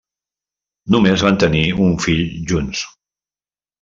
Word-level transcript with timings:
Només 0.95 1.25
van 1.27 1.37
tenir 1.43 1.63
un 1.89 1.93
fill 2.07 2.25
junts. 2.53 2.83